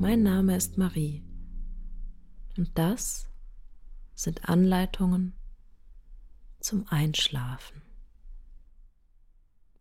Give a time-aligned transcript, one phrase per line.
[0.00, 1.22] Mein Name ist Marie
[2.56, 3.28] und das
[4.14, 5.34] sind Anleitungen
[6.58, 7.82] zum Einschlafen.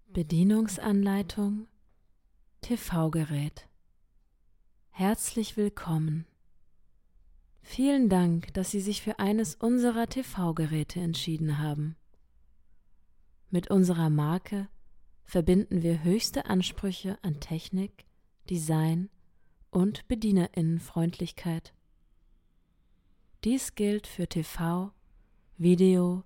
[0.10, 1.70] Bedienungsanleitung
[2.60, 3.70] TV-Gerät.
[4.90, 6.26] Herzlich willkommen.
[7.62, 11.96] Vielen Dank, dass Sie sich für eines unserer TV-Geräte entschieden haben.
[13.52, 14.68] Mit unserer Marke
[15.24, 18.04] verbinden wir höchste Ansprüche an Technik,
[18.50, 19.10] Design
[19.72, 21.74] und Bedienerinnenfreundlichkeit.
[23.44, 24.92] Dies gilt für TV,
[25.58, 26.24] Video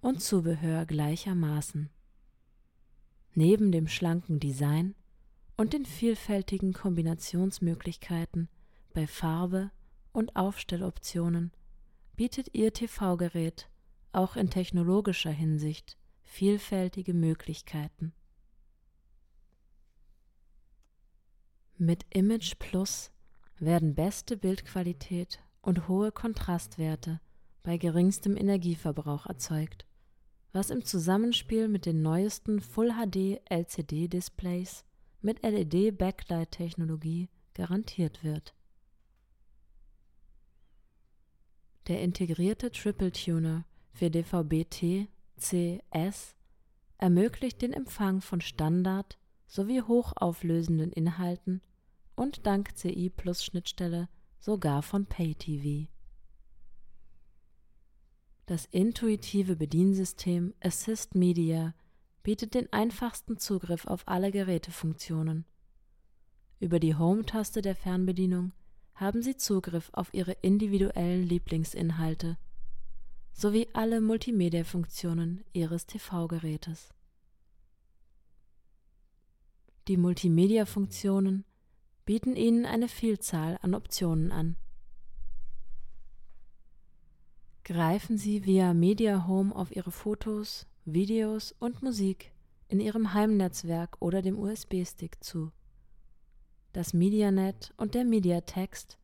[0.00, 1.90] und Zubehör gleichermaßen.
[3.34, 4.94] Neben dem schlanken Design
[5.56, 8.48] und den vielfältigen Kombinationsmöglichkeiten
[8.92, 9.70] bei Farbe
[10.12, 11.52] und Aufstelloptionen
[12.16, 13.68] bietet Ihr TV-Gerät
[14.12, 18.12] auch in technologischer Hinsicht vielfältige Möglichkeiten.
[21.76, 23.10] Mit Image Plus
[23.58, 27.20] werden beste Bildqualität und hohe Kontrastwerte
[27.64, 29.84] bei geringstem Energieverbrauch erzeugt,
[30.52, 34.84] was im Zusammenspiel mit den neuesten Full HD LCD Displays
[35.20, 38.54] mit LED Backlight Technologie garantiert wird.
[41.88, 46.36] Der integrierte Triple Tuner für DVB-T, C, S
[46.98, 49.18] ermöglicht den Empfang von Standard-
[49.54, 51.62] sowie hochauflösenden Inhalten
[52.16, 54.08] und dank CI Plus Schnittstelle
[54.40, 55.88] sogar von Pay-TV.
[58.46, 61.72] Das intuitive Bediensystem Assist Media
[62.24, 65.44] bietet den einfachsten Zugriff auf alle Gerätefunktionen.
[66.58, 68.52] Über die Home-Taste der Fernbedienung
[68.96, 72.38] haben Sie Zugriff auf Ihre individuellen Lieblingsinhalte
[73.32, 76.92] sowie alle Multimedia-Funktionen Ihres TV-Gerätes.
[79.86, 81.44] Die Multimedia-Funktionen
[82.06, 84.56] bieten Ihnen eine Vielzahl an Optionen an.
[87.64, 92.32] Greifen Sie via Media Home auf Ihre Fotos, Videos und Musik
[92.68, 95.52] in Ihrem Heimnetzwerk oder dem USB-Stick zu.
[96.72, 98.98] Das MediaNet und der MediaText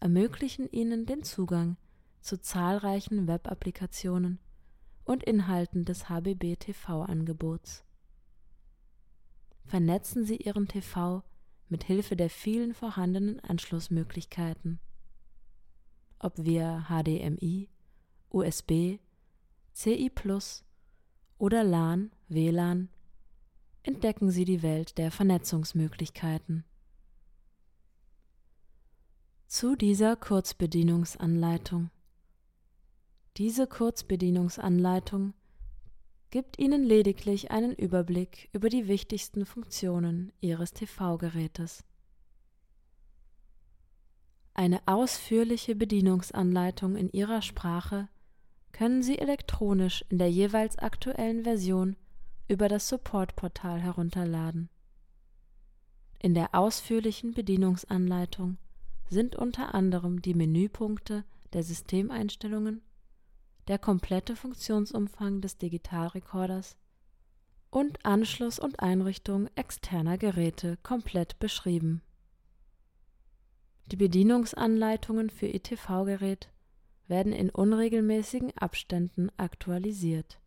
[0.00, 1.76] ermöglichen Ihnen den Zugang
[2.20, 4.40] zu zahlreichen Web-Applikationen
[5.04, 7.84] und Inhalten des HBB-TV-Angebots.
[9.64, 11.22] Vernetzen Sie Ihren TV
[11.68, 14.78] mit Hilfe der vielen vorhandenen Anschlussmöglichkeiten.
[16.18, 17.68] Ob via HDMI,
[18.30, 18.98] USB,
[19.72, 20.10] CI
[21.38, 22.88] oder LAN, WLAN,
[23.82, 26.64] entdecken Sie die Welt der Vernetzungsmöglichkeiten.
[29.46, 31.90] Zu dieser Kurzbedienungsanleitung.
[33.36, 35.34] Diese Kurzbedienungsanleitung
[36.30, 41.84] gibt Ihnen lediglich einen Überblick über die wichtigsten Funktionen Ihres TV-Gerätes.
[44.54, 48.08] Eine ausführliche Bedienungsanleitung in Ihrer Sprache
[48.72, 51.96] können Sie elektronisch in der jeweils aktuellen Version
[52.48, 54.68] über das Support-Portal herunterladen.
[56.20, 58.58] In der ausführlichen Bedienungsanleitung
[59.08, 62.82] sind unter anderem die Menüpunkte der Systemeinstellungen,
[63.68, 66.76] der komplette Funktionsumfang des Digitalrekorders
[67.70, 72.02] und Anschluss und Einrichtung externer Geräte komplett beschrieben.
[73.90, 76.50] Die Bedienungsanleitungen für Ihr TV-Gerät
[77.06, 80.40] werden in unregelmäßigen Abständen aktualisiert.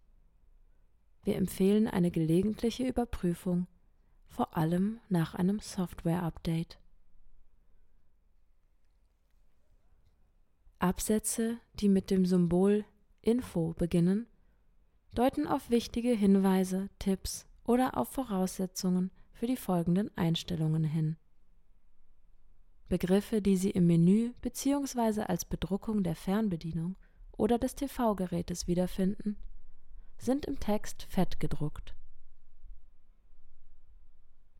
[1.24, 3.68] Wir empfehlen eine gelegentliche Überprüfung,
[4.28, 6.80] vor allem nach einem Software-Update.
[10.80, 12.86] Absätze, die mit dem Symbol
[13.28, 14.28] Info beginnen,
[15.14, 21.18] deuten auf wichtige Hinweise, Tipps oder auf Voraussetzungen für die folgenden Einstellungen hin.
[22.88, 25.24] Begriffe, die Sie im Menü bzw.
[25.24, 26.96] als Bedruckung der Fernbedienung
[27.34, 29.36] oder des TV-Gerätes wiederfinden,
[30.18, 31.96] sind im Text fett gedruckt.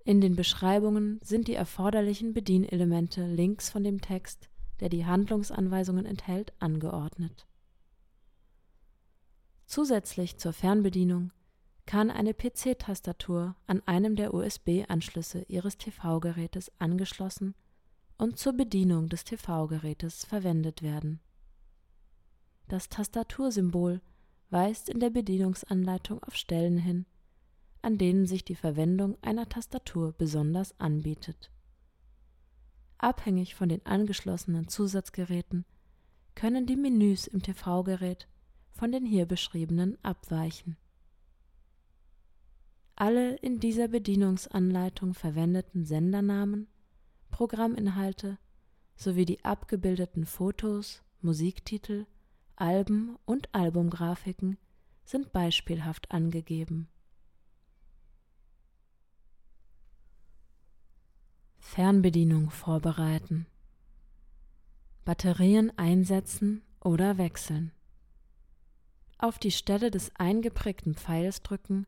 [0.04, 4.50] In den Beschreibungen sind die erforderlichen Bedienelemente links von dem Text
[4.80, 7.48] der die Handlungsanweisungen enthält, angeordnet.
[9.68, 11.34] Zusätzlich zur Fernbedienung
[11.86, 17.54] kann eine PC-Tastatur an einem der USB-Anschlüsse Ihres TV-Gerätes angeschlossen
[18.18, 21.20] und zur Bedienung des TV-Gerätes verwendet werden.
[22.70, 24.02] Das Tastatursymbol
[24.50, 27.06] weist in der Bedienungsanleitung auf Stellen hin,
[27.82, 31.52] an denen sich die Verwendung einer Tastatur besonders anbietet.
[33.00, 35.66] Abhängig von den angeschlossenen Zusatzgeräten
[36.36, 38.30] können die Menüs im TV-Gerät
[38.78, 40.78] von den hier beschriebenen abweichen.
[42.96, 46.68] Alle in dieser Bedienungsanleitung verwendeten Sendernamen,
[47.32, 48.38] Programminhalte
[48.96, 52.06] sowie die abgebildeten Fotos, Musiktitel,
[52.56, 54.58] Alben und Albumgrafiken
[55.04, 56.88] sind beispielhaft angegeben.
[61.60, 63.48] Fernbedienung vorbereiten.
[65.04, 67.72] Batterien einsetzen oder wechseln.
[69.20, 71.88] Auf die Stelle des eingeprägten Pfeils drücken,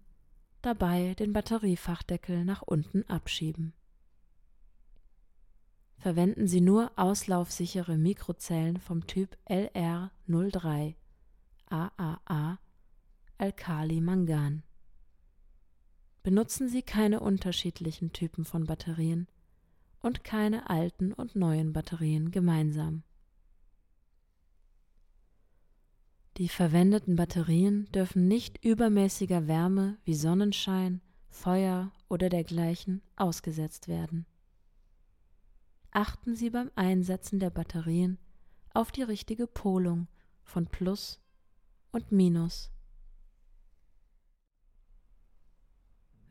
[0.61, 3.73] dabei den Batteriefachdeckel nach unten abschieben.
[5.97, 10.95] Verwenden Sie nur auslaufsichere Mikrozellen vom Typ LR03
[11.67, 12.59] AAA
[13.37, 14.63] Alkali-Mangan.
[16.23, 19.27] Benutzen Sie keine unterschiedlichen Typen von Batterien
[20.01, 23.03] und keine alten und neuen Batterien gemeinsam.
[26.39, 34.25] Die verwendeten Batterien dürfen nicht übermäßiger Wärme wie Sonnenschein, Feuer oder dergleichen ausgesetzt werden.
[35.91, 38.19] Achten Sie beim Einsetzen der Batterien
[38.73, 40.07] auf die richtige Polung
[40.45, 41.19] von Plus
[41.91, 42.71] und Minus.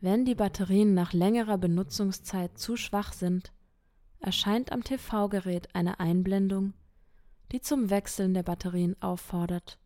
[0.01, 3.53] Wenn die Batterien nach längerer Benutzungszeit zu schwach sind,
[4.19, 6.73] erscheint am TV-Gerät eine Einblendung,
[7.51, 9.77] die zum Wechseln der Batterien auffordert.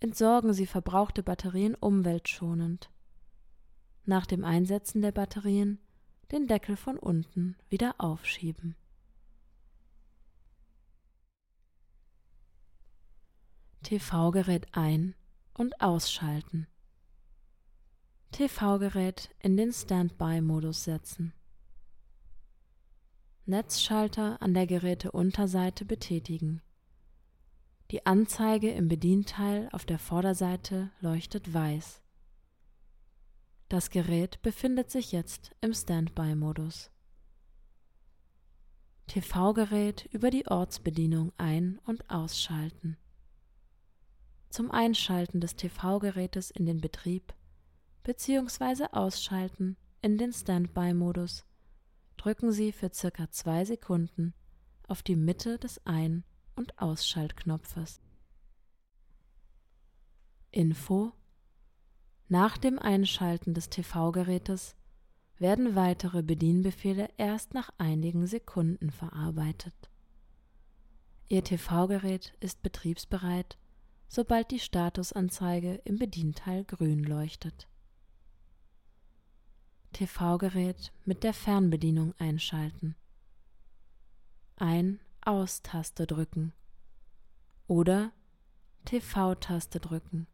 [0.00, 2.90] Entsorgen Sie verbrauchte Batterien umweltschonend.
[4.04, 5.78] Nach dem Einsetzen der Batterien
[6.30, 8.76] den Deckel von unten wieder aufschieben.
[13.82, 15.14] TV-Gerät ein-
[15.52, 16.66] und ausschalten.
[18.32, 21.32] TV-Gerät in den Standby-Modus setzen.
[23.46, 26.62] Netzschalter an der Geräteunterseite betätigen.
[27.94, 32.02] Die Anzeige im Bedienteil auf der Vorderseite leuchtet weiß.
[33.68, 36.90] Das Gerät befindet sich jetzt im Standby-Modus.
[39.06, 42.96] TV-Gerät über die Ortsbedienung ein- und ausschalten.
[44.50, 47.32] Zum Einschalten des TV-Gerätes in den Betrieb
[48.02, 48.86] bzw.
[48.90, 51.44] Ausschalten in den Standby-Modus
[52.16, 54.34] drücken Sie für circa zwei Sekunden
[54.88, 56.24] auf die Mitte des Ein-
[56.56, 58.00] und Ausschaltknopfes.
[60.50, 61.12] Info
[62.28, 64.76] Nach dem Einschalten des TV-Gerätes
[65.38, 69.74] werden weitere Bedienbefehle erst nach einigen Sekunden verarbeitet.
[71.28, 73.58] Ihr TV-Gerät ist betriebsbereit,
[74.08, 77.66] sobald die Statusanzeige im Bedienteil grün leuchtet.
[79.92, 82.94] TV-Gerät mit der Fernbedienung einschalten.
[85.26, 86.52] Ein-Aus-Taste drücken.
[87.66, 88.12] Oder
[88.84, 90.26] TV-Taste drücken.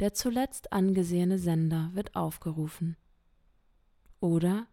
[0.00, 2.98] Der zuletzt angesehene Sender wird aufgerufen.
[4.20, 4.66] Oder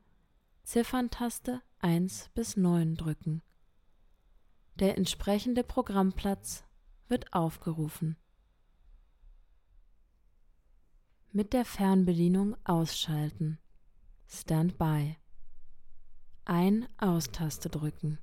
[0.64, 3.42] Zifferntaste 1 bis 9 drücken.
[4.76, 6.66] Der entsprechende Programmplatz
[7.08, 8.18] wird aufgerufen.
[11.32, 13.58] Mit der Fernbedienung ausschalten.
[14.28, 15.16] Standby.
[16.44, 18.20] Ein-Aus-Taste drücken.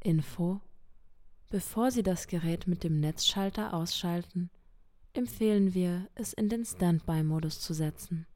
[0.00, 0.60] Info.
[1.50, 4.50] Bevor Sie das Gerät mit dem Netzschalter ausschalten,
[5.12, 8.26] empfehlen wir, es in den Standby-Modus zu setzen.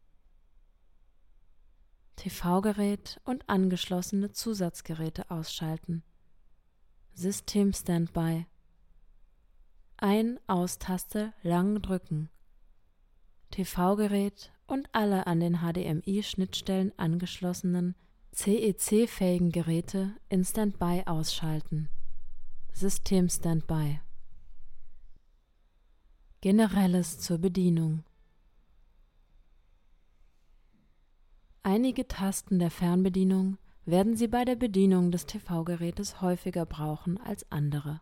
[2.16, 6.02] TV-Gerät und angeschlossene Zusatzgeräte ausschalten.
[7.14, 8.46] System Standby.
[9.98, 12.30] Ein-Aus-Taste lang drücken.
[13.50, 17.94] TV-Gerät und alle an den HDMI-Schnittstellen angeschlossenen
[18.34, 21.90] CEC-fähigen Geräte in Standby ausschalten.
[22.72, 24.00] System Standby.
[26.40, 28.04] Generelles zur Bedienung.
[31.62, 38.00] Einige Tasten der Fernbedienung werden Sie bei der Bedienung des TV-Gerätes häufiger brauchen als andere.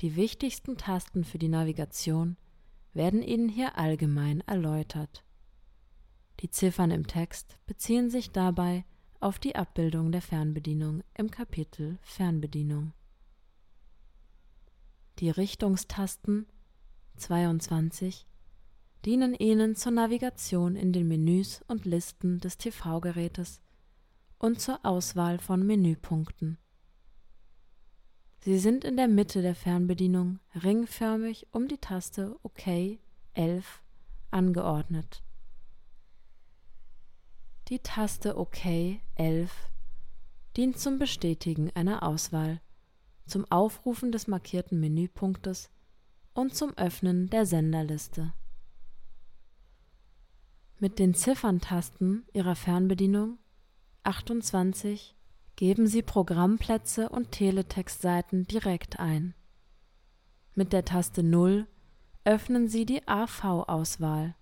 [0.00, 2.36] Die wichtigsten Tasten für die Navigation
[2.92, 5.22] werden Ihnen hier allgemein erläutert.
[6.40, 8.84] Die Ziffern im Text beziehen sich dabei
[9.20, 12.92] auf die Abbildung der Fernbedienung im Kapitel Fernbedienung.
[15.18, 16.46] Die Richtungstasten
[17.16, 18.26] 22
[19.04, 23.60] dienen Ihnen zur Navigation in den Menüs und Listen des TV-Gerätes
[24.38, 26.58] und zur Auswahl von Menüpunkten.
[28.40, 32.98] Sie sind in der Mitte der Fernbedienung ringförmig um die Taste OK
[33.34, 33.82] 11
[34.30, 35.22] angeordnet.
[37.68, 38.64] Die Taste OK
[39.16, 39.50] 11
[40.56, 42.60] dient zum Bestätigen einer Auswahl,
[43.26, 45.68] zum Aufrufen des markierten Menüpunktes
[46.32, 48.32] und zum Öffnen der Senderliste.
[50.78, 53.36] Mit den Zifferntasten Ihrer Fernbedienung
[54.04, 55.16] 28
[55.56, 59.34] geben Sie Programmplätze und Teletextseiten direkt ein.
[60.54, 61.66] Mit der Taste 0
[62.22, 64.36] öffnen Sie die AV-Auswahl.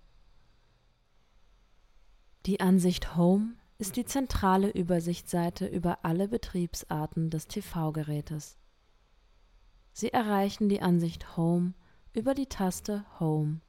[2.45, 8.59] Die Ansicht Home ist die zentrale Übersichtsseite über alle Betriebsarten des TV-Gerätes.
[9.93, 11.73] Sie erreichen die Ansicht Home
[12.13, 13.61] über die Taste Home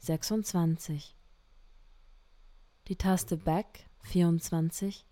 [0.00, 1.16] 26.
[2.88, 5.06] Die Taste Back 24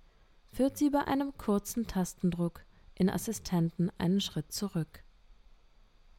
[0.53, 5.05] führt Sie bei einem kurzen Tastendruck in Assistenten einen Schritt zurück.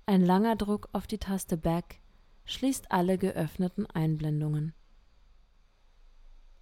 [0.07, 2.01] Ein langer Druck auf die Taste Back
[2.45, 4.73] schließt alle geöffneten Einblendungen.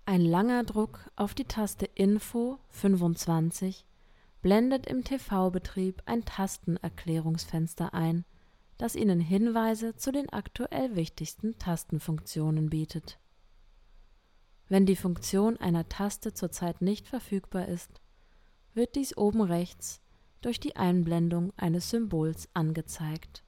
[0.08, 3.88] Ein langer Druck auf die Taste Info 25
[4.44, 8.24] blendet im TV-Betrieb ein Tastenerklärungsfenster ein,
[8.78, 13.18] das Ihnen Hinweise zu den aktuell wichtigsten Tastenfunktionen bietet.
[14.70, 18.00] Wenn die Funktion einer Taste zurzeit nicht verfügbar ist,
[18.76, 20.02] wird dies oben rechts
[20.42, 23.44] durch die Einblendung eines Symbols angezeigt.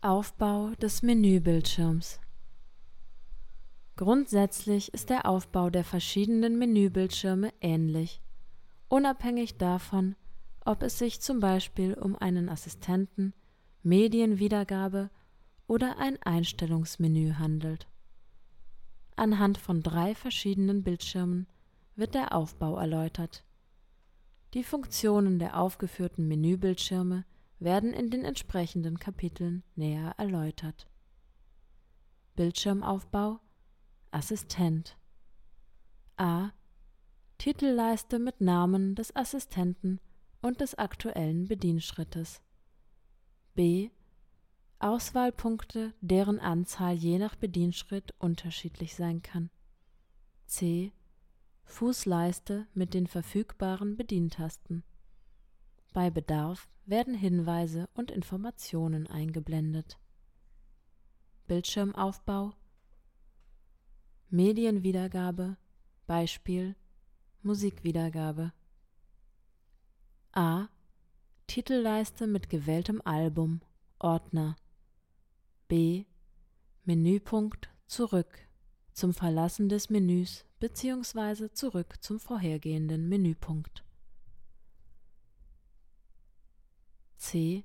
[0.00, 2.20] Aufbau des Menübildschirms
[3.96, 8.20] Grundsätzlich ist der Aufbau der verschiedenen Menübildschirme ähnlich,
[8.88, 10.16] unabhängig davon,
[10.66, 13.32] ob es sich zum Beispiel um einen Assistenten,
[13.82, 15.08] Medienwiedergabe
[15.66, 17.88] oder ein Einstellungsmenü handelt.
[19.16, 21.46] Anhand von drei verschiedenen Bildschirmen
[21.94, 23.44] wird der Aufbau erläutert.
[24.52, 27.24] Die Funktionen der aufgeführten Menübildschirme
[27.58, 30.86] werden in den entsprechenden Kapiteln näher erläutert.
[32.34, 33.40] Bildschirmaufbau
[34.16, 34.96] Assistent.
[36.16, 36.48] A.
[37.36, 40.00] Titelleiste mit Namen des Assistenten
[40.40, 42.40] und des aktuellen Bedienschrittes.
[43.54, 43.90] B.
[44.78, 49.50] Auswahlpunkte, deren Anzahl je nach Bedienschritt unterschiedlich sein kann.
[50.46, 50.94] C.
[51.64, 54.82] Fußleiste mit den verfügbaren Bedientasten.
[55.92, 59.98] Bei Bedarf werden Hinweise und Informationen eingeblendet.
[61.48, 62.54] Bildschirmaufbau
[64.28, 65.56] Medienwiedergabe
[66.08, 66.74] Beispiel
[67.42, 68.52] Musikwiedergabe
[70.32, 70.66] A.
[71.46, 73.60] Titelleiste mit gewähltem Album
[74.00, 74.56] Ordner
[75.68, 76.06] B.
[76.84, 78.48] Menüpunkt Zurück
[78.92, 81.52] zum Verlassen des Menüs bzw.
[81.52, 83.84] zurück zum vorhergehenden Menüpunkt
[87.16, 87.64] C.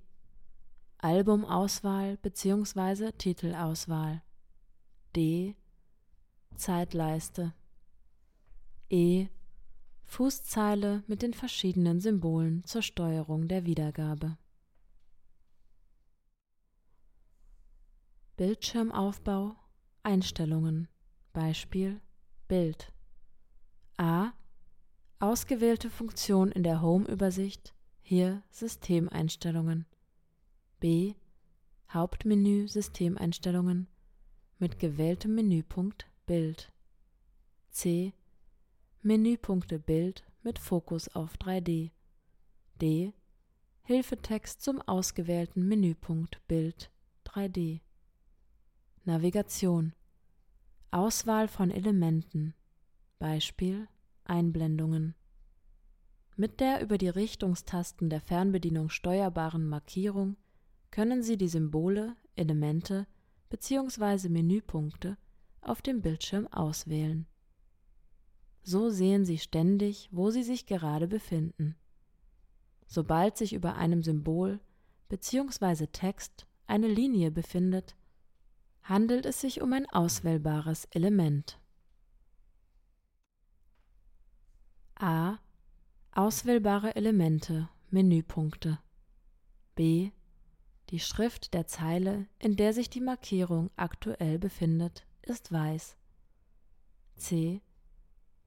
[0.99, 3.13] Albumauswahl bzw.
[3.13, 4.21] Titelauswahl
[5.15, 5.55] D.
[6.61, 7.55] Zeitleiste.
[8.87, 9.29] E.
[10.03, 14.37] Fußzeile mit den verschiedenen Symbolen zur Steuerung der Wiedergabe.
[18.37, 19.55] Bildschirmaufbau
[20.03, 20.87] Einstellungen
[21.33, 21.99] Beispiel
[22.47, 22.93] Bild
[23.97, 24.33] A.
[25.17, 29.87] Ausgewählte Funktion in der Home-Übersicht, hier Systemeinstellungen.
[30.79, 31.15] B.
[31.91, 33.87] Hauptmenü Systemeinstellungen
[34.59, 36.71] mit gewähltem Menüpunkt Bild.
[37.71, 38.13] C.
[39.01, 41.91] Menüpunkte Bild mit Fokus auf 3D.
[42.79, 43.11] D.
[43.83, 46.89] Hilfetext zum ausgewählten Menüpunkt Bild
[47.25, 47.81] 3D.
[49.03, 49.93] Navigation.
[50.89, 52.53] Auswahl von Elementen.
[53.19, 53.89] Beispiel
[54.23, 55.15] Einblendungen.
[56.37, 60.37] Mit der über die Richtungstasten der Fernbedienung steuerbaren Markierung
[60.91, 63.05] können Sie die Symbole, Elemente
[63.49, 64.29] bzw.
[64.29, 65.17] Menüpunkte
[65.61, 67.27] auf dem Bildschirm auswählen.
[68.63, 71.75] So sehen Sie ständig, wo Sie sich gerade befinden.
[72.85, 74.59] Sobald sich über einem Symbol
[75.09, 75.87] bzw.
[75.87, 77.95] Text eine Linie befindet,
[78.83, 81.59] handelt es sich um ein auswählbares Element.
[84.95, 85.37] A.
[86.11, 88.79] Auswählbare Elemente Menüpunkte
[89.75, 90.11] B.
[90.89, 95.97] Die Schrift der Zeile, in der sich die Markierung aktuell befindet ist weiß.
[97.15, 97.61] C.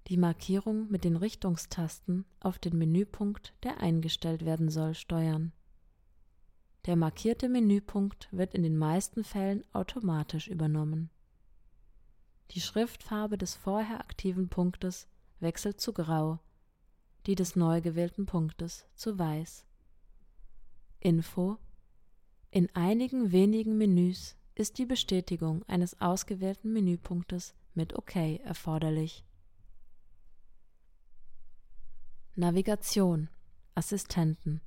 [0.09, 5.53] Die Markierung mit den Richtungstasten auf den Menüpunkt, der eingestellt werden soll, steuern.
[6.85, 11.09] Der markierte Menüpunkt wird in den meisten Fällen automatisch übernommen.
[12.51, 15.09] Die Schriftfarbe des vorher aktiven Punktes
[15.41, 16.39] wechselt zu grau,
[17.27, 19.65] die des neu gewählten Punktes zu weiß.
[21.01, 21.57] Info
[22.51, 29.25] In einigen wenigen Menüs ist die Bestätigung eines ausgewählten Menüpunktes mit OK erforderlich.
[32.37, 33.29] Navigation
[33.75, 34.61] Assistenten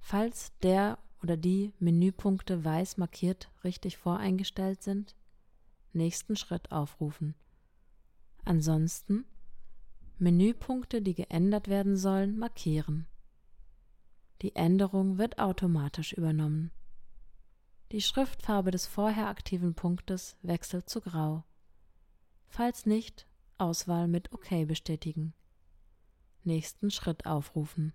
[0.00, 5.14] Falls der oder die Menüpunkte weiß markiert richtig voreingestellt sind,
[5.92, 7.34] nächsten Schritt aufrufen.
[8.44, 9.24] Ansonsten
[10.18, 13.06] Menüpunkte, die geändert werden sollen, markieren.
[14.42, 16.70] Die Änderung wird automatisch übernommen.
[17.92, 21.42] Die Schriftfarbe des vorher aktiven Punktes wechselt zu Grau.
[22.46, 23.26] Falls nicht,
[23.58, 25.34] Auswahl mit OK bestätigen.
[26.44, 27.92] Nächsten Schritt aufrufen.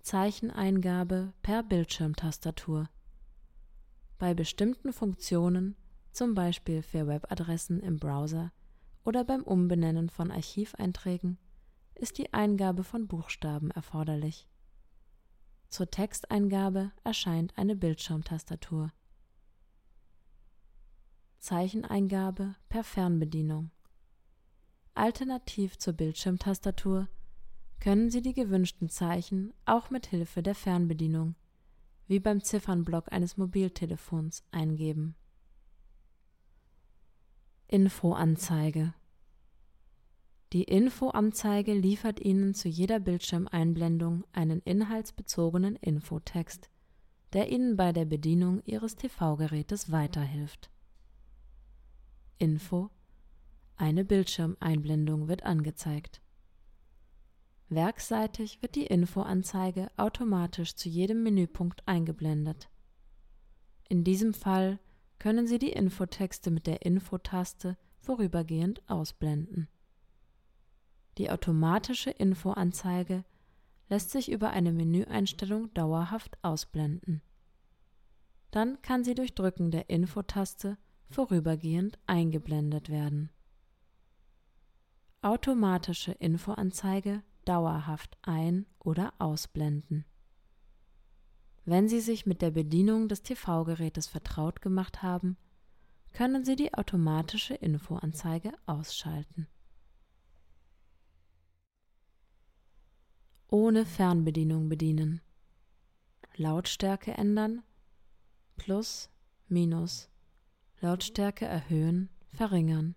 [0.00, 2.88] Zeicheneingabe per Bildschirmtastatur.
[4.16, 5.76] Bei bestimmten Funktionen,
[6.10, 8.50] zum Beispiel für Webadressen im Browser
[9.04, 11.36] oder beim Umbenennen von Archiveinträgen,
[11.94, 14.48] ist die Eingabe von Buchstaben erforderlich.
[15.68, 18.92] Zur Texteingabe erscheint eine Bildschirmtastatur.
[21.38, 23.70] Zeicheneingabe per Fernbedienung.
[24.94, 27.08] Alternativ zur Bildschirmtastatur
[27.80, 31.34] können Sie die gewünschten Zeichen auch mit Hilfe der Fernbedienung,
[32.06, 35.14] wie beim Ziffernblock eines Mobiltelefons, eingeben.
[37.68, 38.94] Infoanzeige
[40.52, 46.70] Die Infoanzeige liefert Ihnen zu jeder Bildschirmeinblendung einen inhaltsbezogenen Infotext,
[47.32, 50.70] der Ihnen bei der Bedienung Ihres TV-Gerätes weiterhilft.
[52.38, 52.90] Info
[53.76, 56.22] Eine Bildschirmeinblendung wird angezeigt.
[57.68, 62.70] Werkseitig wird die Infoanzeige automatisch zu jedem Menüpunkt eingeblendet.
[63.88, 64.78] In diesem Fall
[65.18, 69.66] können Sie die Infotexte mit der Infotaste vorübergehend ausblenden.
[71.18, 73.24] Die automatische Infoanzeige
[73.88, 77.22] lässt sich über eine Menüeinstellung dauerhaft ausblenden.
[78.50, 80.76] Dann kann sie durch Drücken der Infotaste
[81.08, 83.30] vorübergehend eingeblendet werden.
[85.22, 90.04] Automatische Infoanzeige dauerhaft ein- oder ausblenden.
[91.64, 95.36] Wenn Sie sich mit der Bedienung des TV-Gerätes vertraut gemacht haben,
[96.12, 99.48] können Sie die automatische Infoanzeige ausschalten.
[103.48, 105.20] Ohne Fernbedienung bedienen.
[106.34, 107.62] Lautstärke ändern.
[108.56, 109.08] Plus,
[109.48, 110.10] Minus.
[110.80, 112.96] Lautstärke erhöhen, verringern.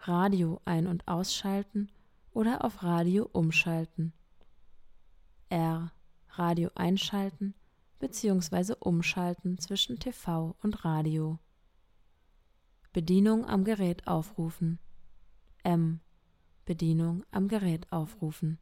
[0.00, 1.90] Radio ein- und ausschalten
[2.32, 4.12] oder auf Radio umschalten.
[5.48, 5.90] R.
[6.34, 7.54] Radio einschalten
[7.98, 8.74] bzw.
[8.78, 11.38] umschalten zwischen TV und Radio.
[12.92, 14.78] Bedienung am Gerät aufrufen.
[15.62, 16.00] M.
[16.66, 18.58] Bedienung am Gerät aufrufen.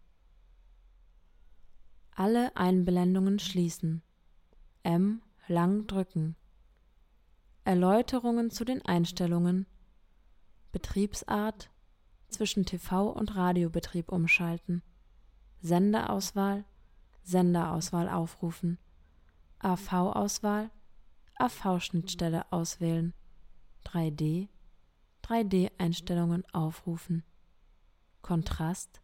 [2.19, 4.03] Alle Einblendungen schließen.
[4.83, 5.23] M.
[5.47, 6.35] Lang drücken.
[7.63, 9.67] Erläuterungen zu den Einstellungen.
[10.73, 11.71] Betriebsart
[12.29, 14.83] zwischen TV- und Radiobetrieb umschalten,
[15.61, 16.65] Senderauswahl,
[17.23, 18.81] Senderauswahl aufrufen,
[19.61, 20.73] AV-Auswahl,
[21.37, 23.15] AV-Schnittstelle auswählen,
[23.85, 24.49] 3D,
[25.23, 27.23] 3D-Einstellungen aufrufen,
[28.23, 29.03] Kontrast,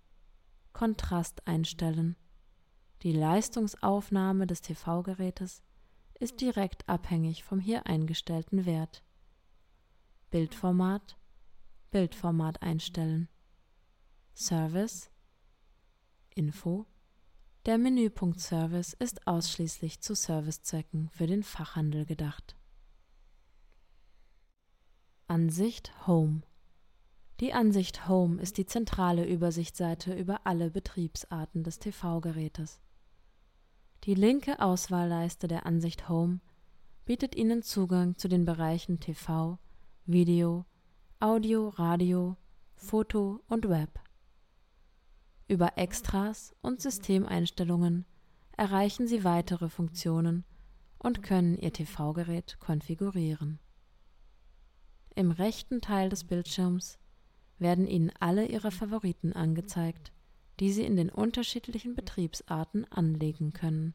[0.72, 2.16] Kontrast einstellen.
[3.04, 5.62] Die Leistungsaufnahme des TV-Gerätes
[6.18, 9.04] ist direkt abhängig vom hier eingestellten Wert.
[10.30, 11.18] Bildformat
[11.90, 13.28] Bildformat einstellen.
[14.34, 15.10] Service
[16.34, 16.86] Info
[17.66, 22.56] Der Menüpunkt Service ist ausschließlich zu Servicezwecken für den Fachhandel gedacht.
[25.26, 26.40] Ansicht Home
[27.40, 32.80] Die Ansicht Home ist die zentrale Übersichtsseite über alle Betriebsarten des TV-Gerätes.
[34.04, 36.40] Die linke Auswahlleiste der Ansicht Home
[37.06, 39.58] bietet Ihnen Zugang zu den Bereichen TV,
[40.04, 40.66] Video,
[41.20, 42.36] Audio, Radio,
[42.74, 43.98] Foto und Web.
[45.48, 48.04] Über Extras und Systemeinstellungen
[48.58, 50.44] erreichen Sie weitere Funktionen
[50.98, 53.58] und können Ihr TV-Gerät konfigurieren.
[55.14, 56.98] Im rechten Teil des Bildschirms
[57.58, 60.12] werden Ihnen alle Ihre Favoriten angezeigt,
[60.60, 63.94] die Sie in den unterschiedlichen Betriebsarten anlegen können.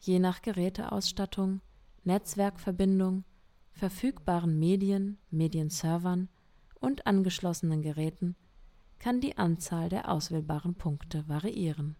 [0.00, 1.60] Je nach Geräteausstattung,
[2.04, 3.24] Netzwerkverbindung
[3.72, 6.28] verfügbaren Medien, Medienservern
[6.80, 8.36] und angeschlossenen Geräten
[8.98, 11.96] kann die Anzahl der auswählbaren Punkte variieren.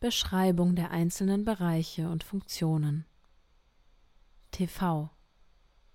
[0.00, 3.06] Beschreibung der einzelnen Bereiche und Funktionen
[4.50, 5.10] TV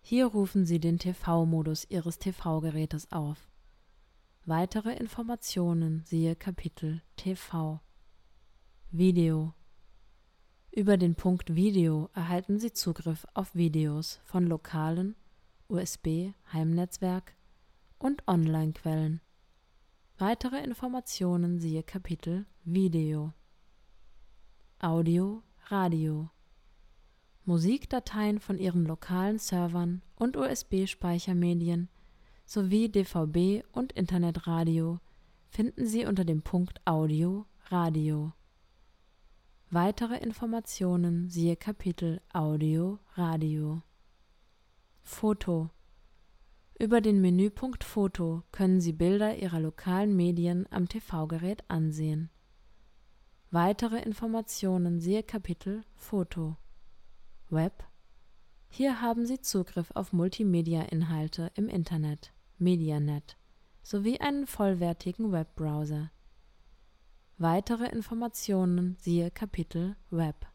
[0.09, 3.47] Hier rufen Sie den TV-Modus Ihres TV-Gerätes auf.
[4.43, 7.79] Weitere Informationen siehe Kapitel TV.
[8.89, 9.53] Video.
[10.71, 15.15] Über den Punkt Video erhalten Sie Zugriff auf Videos von lokalen,
[15.67, 17.35] USB, Heimnetzwerk
[17.99, 19.21] und Online-Quellen.
[20.17, 23.31] Weitere Informationen siehe Kapitel Video.
[24.79, 26.31] Audio, Radio.
[27.49, 31.89] Musikdateien von Ihren lokalen Servern und USB-Speichermedien
[32.45, 34.99] sowie DVB und Internetradio
[35.49, 38.33] finden Sie unter dem Punkt Audio Radio.
[39.71, 43.81] Weitere Informationen siehe Kapitel Audio Radio.
[45.01, 45.71] Foto
[46.77, 52.29] Über den Menüpunkt Foto können Sie Bilder Ihrer lokalen Medien am TV-Gerät ansehen.
[53.49, 56.55] Weitere Informationen siehe Kapitel Foto.
[57.51, 57.83] Web
[58.67, 62.31] Hier haben Sie Zugriff auf Multimedia-Inhalte im Internet.
[62.59, 63.37] MediaNet
[63.81, 66.11] sowie einen vollwertigen Webbrowser.
[67.39, 70.45] Weitere Informationen siehe Kapitel Web.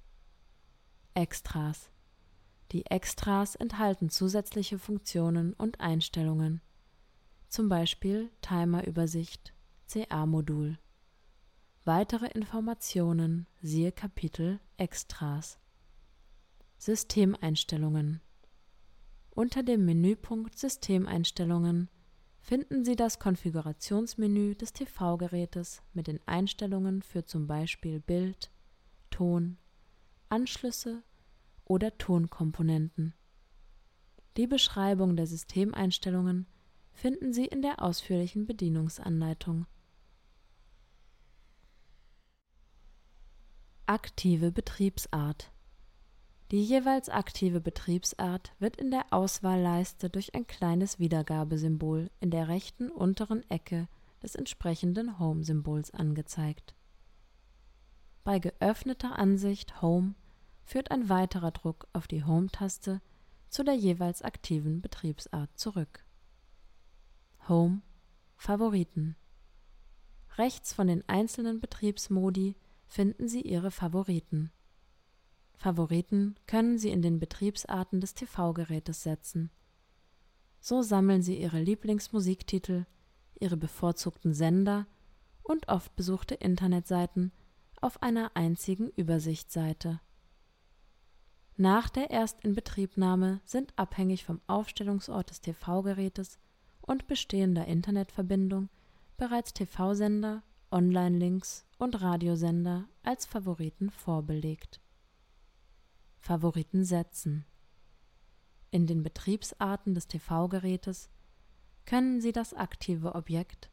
[1.14, 1.90] Extras
[2.70, 6.60] Die Extras enthalten zusätzliche Funktionen und Einstellungen,
[7.48, 9.52] zum Beispiel Timerübersicht,
[9.88, 10.78] CA-Modul.
[11.84, 15.58] Weitere Informationen siehe Kapitel Extras.
[16.84, 18.20] Systemeinstellungen
[19.30, 21.88] Unter dem Menüpunkt Systemeinstellungen
[22.42, 28.50] finden Sie das Konfigurationsmenü des TV-Gerätes mit den Einstellungen für zum Beispiel Bild,
[29.08, 29.56] Ton,
[30.28, 31.02] Anschlüsse
[31.64, 33.14] oder Tonkomponenten.
[34.36, 36.46] Die Beschreibung der Systemeinstellungen
[36.92, 39.64] finden Sie in der ausführlichen Bedienungsanleitung.
[43.86, 45.53] Aktive Betriebsart
[46.54, 52.92] die jeweils aktive Betriebsart wird in der Auswahlleiste durch ein kleines Wiedergabesymbol in der rechten
[52.92, 53.88] unteren Ecke
[54.22, 56.76] des entsprechenden Home-Symbols angezeigt.
[58.22, 60.14] Bei geöffneter Ansicht Home
[60.62, 63.00] führt ein weiterer Druck auf die Home-Taste
[63.48, 66.04] zu der jeweils aktiven Betriebsart zurück.
[67.48, 67.82] Home
[68.36, 69.16] Favoriten
[70.38, 72.54] Rechts von den einzelnen Betriebsmodi
[72.86, 74.52] finden Sie Ihre Favoriten
[75.56, 79.50] Favoriten können Sie in den Betriebsarten des TV-Gerätes setzen.
[80.60, 82.86] So sammeln Sie Ihre Lieblingsmusiktitel,
[83.38, 84.86] Ihre bevorzugten Sender
[85.42, 87.32] und oft besuchte Internetseiten
[87.80, 90.00] auf einer einzigen Übersichtsseite.
[91.56, 96.38] Nach der Erstinbetriebnahme sind abhängig vom Aufstellungsort des TV-Gerätes
[96.80, 98.68] und bestehender Internetverbindung
[99.16, 104.80] bereits TV-Sender, Online-Links und Radiosender als Favoriten vorbelegt
[106.24, 107.44] Favoriten setzen.
[108.70, 111.10] In den Betriebsarten des TV-Gerätes
[111.84, 113.70] können Sie das aktive Objekt,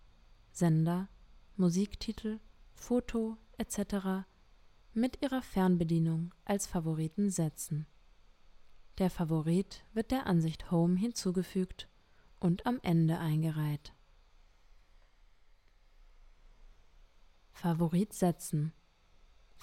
[0.51, 1.07] Sender,
[1.55, 2.41] Musiktitel,
[2.73, 4.25] Foto etc.
[4.93, 7.87] mit Ihrer Fernbedienung als Favoriten setzen.
[8.97, 11.87] Der Favorit wird der Ansicht Home hinzugefügt
[12.41, 13.93] und am Ende eingereiht.
[17.53, 18.73] Favorit setzen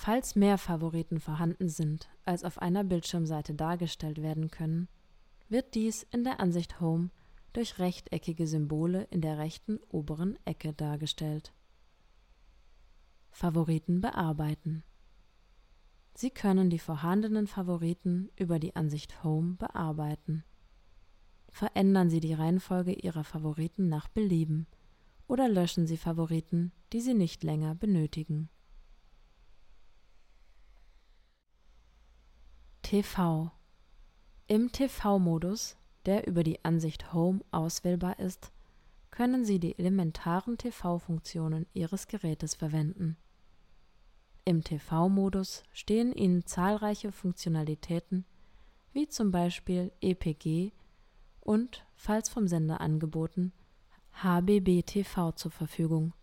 [0.01, 4.87] Falls mehr Favoriten vorhanden sind, als auf einer Bildschirmseite dargestellt werden können,
[5.49, 7.11] wird dies in der Ansicht Home
[7.53, 11.53] durch rechteckige Symbole in der rechten oberen Ecke dargestellt.
[13.33, 14.85] Favoriten bearbeiten.
[16.15, 20.45] Sie können die vorhandenen Favoriten über die Ansicht Home bearbeiten.
[21.49, 24.69] Verändern Sie die Reihenfolge Ihrer Favoriten nach Belieben
[25.27, 28.49] oder löschen Sie Favoriten, die Sie nicht länger benötigen.
[32.88, 33.51] TV.
[34.46, 38.51] Im TV-Modus, der über die Ansicht Home auswählbar ist,
[39.11, 43.18] können Sie die elementaren TV-Funktionen Ihres Gerätes verwenden.
[44.46, 48.24] Im TV-Modus stehen Ihnen zahlreiche Funktionalitäten
[48.94, 50.72] wie zum Beispiel EPG
[51.40, 53.53] und, falls vom Sender angeboten,
[54.22, 56.14] HBB-TV zur Verfügung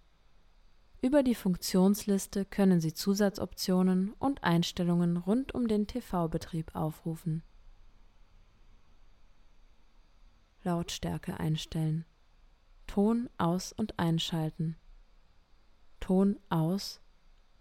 [1.06, 7.44] über die Funktionsliste können Sie Zusatzoptionen und Einstellungen rund um den TV-Betrieb aufrufen.
[10.64, 12.06] Lautstärke einstellen.
[12.88, 14.78] Ton aus und einschalten.
[16.00, 17.02] Ton aus,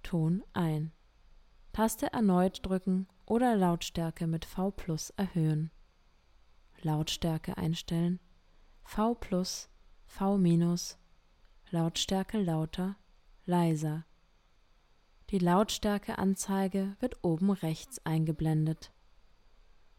[0.03, 0.93] Ton ein.
[1.75, 5.71] Taste erneut drücken oder Lautstärke mit V plus erhöhen.
[6.81, 8.21] Lautstärke einstellen.
[8.85, 9.69] V plus,
[10.07, 10.97] V minus,
[11.71, 12.97] Lautstärke lauter,
[13.47, 14.05] leiser.
[15.31, 18.93] Die Lautstärkeanzeige wird oben rechts eingeblendet.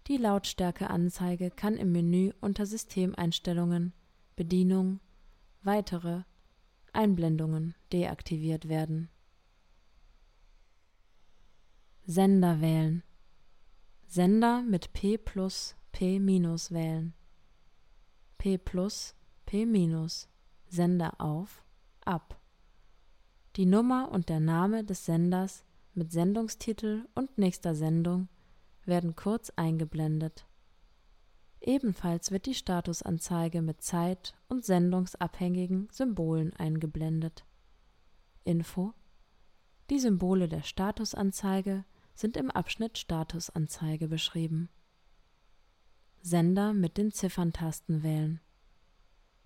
[0.08, 3.94] Die Lautstärkeanzeige kann im Menü unter Systemeinstellungen,
[4.36, 5.00] Bedienung,
[5.64, 6.24] Weitere,
[6.94, 9.10] Einblendungen deaktiviert werden.
[12.06, 13.04] Sender wählen.
[14.06, 17.16] Sender mit P plus P minus wählen.
[18.38, 19.16] P plus
[19.48, 20.30] P minus
[20.68, 21.64] Sender auf,
[22.06, 22.40] ab.
[23.56, 25.64] Die Nummer und der Name des Senders
[25.94, 28.28] mit Sendungstitel und nächster Sendung
[28.84, 30.46] werden kurz eingeblendet.
[31.62, 37.46] Ebenfalls wird die Statusanzeige mit zeit- und sendungsabhängigen Symbolen eingeblendet.
[38.44, 38.94] Info
[39.90, 44.68] Die Symbole der Statusanzeige sind im Abschnitt Statusanzeige beschrieben.
[46.22, 48.42] Sender mit den Zifferntasten wählen.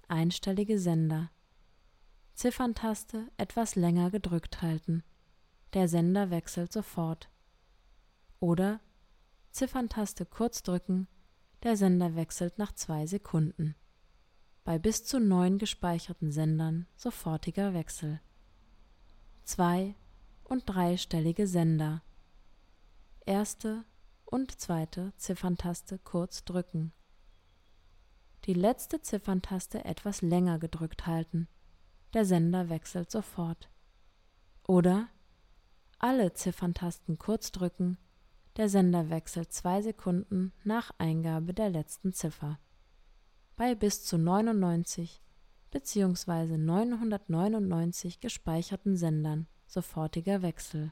[0.08, 1.30] Einstellige Sender.
[2.40, 5.04] Zifferntaste etwas länger gedrückt halten.
[5.74, 7.30] Der Sender wechselt sofort.
[8.40, 8.80] Oder
[9.52, 11.10] Zifferntaste kurz drücken,
[11.64, 13.76] der Sender wechselt nach zwei Sekunden.
[14.64, 18.22] Bei bis zu neun gespeicherten Sendern sofortiger Wechsel.
[19.44, 19.96] Zwei-
[20.46, 22.04] und dreistellige Sender.
[23.26, 23.84] Erste
[24.24, 26.94] und zweite Zifferntaste kurz drücken.
[28.46, 31.50] Die letzte Zifferntaste etwas länger gedrückt halten.
[32.14, 33.70] Der Sender wechselt sofort.
[34.68, 35.10] Oder
[36.00, 37.98] alle Zifferntasten kurz drücken,
[38.58, 42.60] der Sender wechselt zwei Sekunden nach Eingabe der letzten Ziffer.
[43.56, 45.22] Bei bis zu 99
[45.72, 46.58] bzw.
[46.58, 50.92] 999 gespeicherten Sendern sofortiger Wechsel.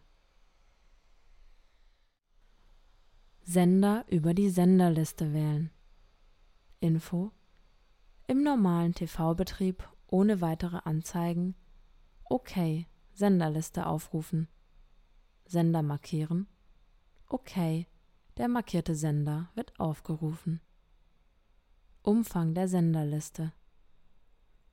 [3.42, 5.72] Sender über die Senderliste wählen.
[6.80, 7.32] Info
[8.28, 11.56] Im normalen TV-Betrieb ohne weitere Anzeigen
[12.26, 14.48] OK Senderliste aufrufen.
[15.46, 16.48] Sender markieren
[17.30, 17.88] Okay,
[18.38, 20.62] der markierte Sender wird aufgerufen.
[22.04, 23.52] Umfang der Senderliste.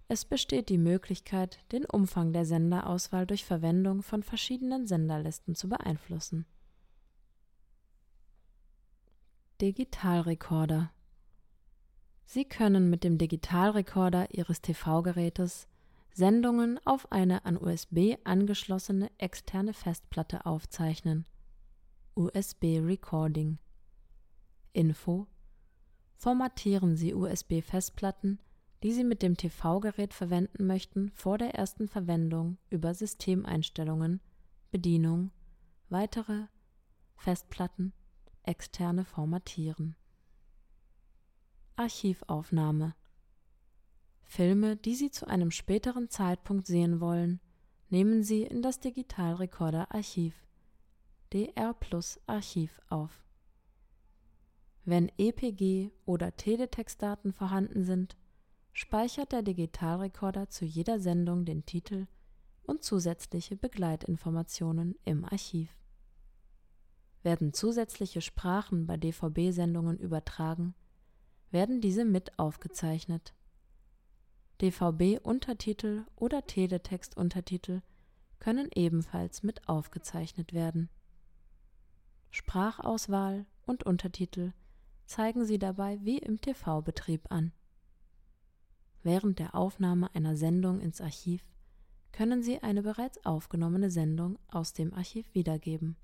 [0.07, 6.47] Es besteht die Möglichkeit, den Umfang der Senderauswahl durch Verwendung von verschiedenen Senderlisten zu beeinflussen.
[9.61, 10.92] Digitalrekorder
[12.27, 15.69] Sie können mit dem Digitalrekorder Ihres TV-Gerätes
[16.13, 21.27] Sendungen auf eine an USB angeschlossene externe Festplatte aufzeichnen.
[22.15, 23.59] USB Recording.
[24.73, 25.27] Info.
[26.17, 28.39] Formatieren Sie USB-Festplatten,
[28.85, 34.21] die Sie mit dem TV-Gerät verwenden möchten, vor der ersten Verwendung über Systemeinstellungen,
[34.71, 35.33] Bedienung,
[35.89, 36.47] weitere
[37.17, 37.93] Festplatten,
[38.45, 39.97] externe Formatieren.
[41.77, 42.95] Archivaufnahme
[44.23, 47.41] Filme, die Sie zu einem späteren Zeitpunkt sehen wollen,
[47.91, 50.35] nehmen Sie in das Digitalrekorder-Archiv
[51.33, 53.25] DR Plus Archiv auf.
[54.85, 58.17] Wenn EPG oder Teletextdaten vorhanden sind,
[58.73, 62.07] speichert der Digitalrekorder zu jeder Sendung den Titel
[62.63, 65.77] und zusätzliche Begleitinformationen im Archiv.
[67.25, 70.77] Werden zusätzliche Sprachen bei DVB-Sendungen übertragen,
[71.55, 73.33] werden diese mit aufgezeichnet.
[74.61, 77.81] DVB-Untertitel oder Teletext-Untertitel
[78.40, 80.90] können ebenfalls mit aufgezeichnet werden.
[82.31, 84.53] Sprachauswahl und Untertitel
[85.07, 87.53] zeigen sie dabei wie im TV-Betrieb an.
[89.05, 91.45] Während der Aufnahme einer Sendung ins Archiv
[92.11, 95.97] können Sie eine bereits aufgenommene Sendung aus dem Archiv wiedergeben.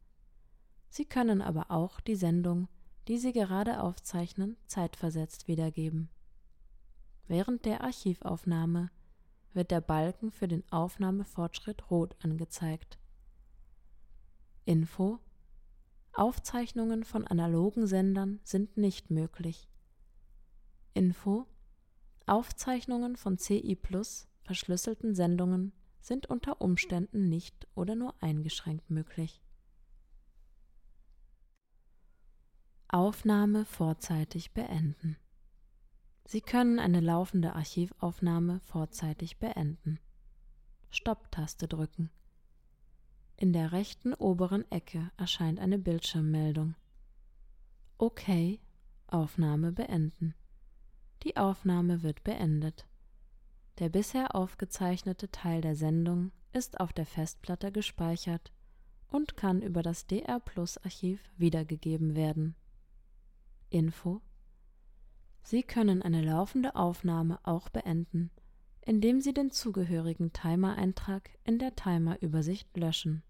[0.89, 2.69] Sie können aber auch die Sendung,
[3.09, 6.09] die Sie gerade aufzeichnen, zeitversetzt wiedergeben.
[7.27, 8.91] Während der Archivaufnahme
[9.53, 12.99] wird der Balken für den Aufnahmefortschritt rot angezeigt.
[14.65, 15.19] Info
[16.13, 19.69] Aufzeichnungen von analogen Sendern sind nicht möglich.
[20.93, 21.47] Info
[22.27, 29.41] Aufzeichnungen von CI Plus verschlüsselten Sendungen sind unter Umständen nicht oder nur eingeschränkt möglich.
[32.93, 35.17] Aufnahme vorzeitig beenden.
[36.25, 40.01] Sie können eine laufende Archivaufnahme vorzeitig beenden.
[40.91, 42.11] Stopptaste drücken.
[43.37, 46.75] In der rechten oberen Ecke erscheint eine Bildschirmmeldung.
[47.97, 48.59] OK,
[49.07, 50.35] Aufnahme beenden.
[51.23, 52.89] Die Aufnahme wird beendet.
[53.79, 58.53] Der bisher aufgezeichnete Teil der Sendung ist auf der Festplatte gespeichert
[59.07, 62.57] und kann über das DR Plus Archiv wiedergegeben werden.
[63.71, 64.21] Info
[65.43, 68.31] Sie können eine laufende Aufnahme auch beenden,
[68.83, 73.23] indem Sie den zugehörigen Timer-Eintrag in der Timer-Übersicht löschen.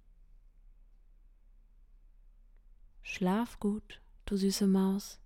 [3.03, 5.21] Schlaf gut, du süße Maus.